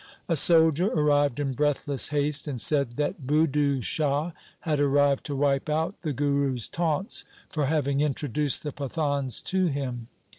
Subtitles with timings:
[0.27, 4.31] A soldier arrived in breathless haste, and said that Budhu Shah
[4.61, 10.07] had arrived to wipe out the Guru's taunts for having introduced the Pathans to him.